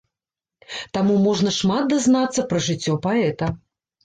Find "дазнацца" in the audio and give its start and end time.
1.93-2.47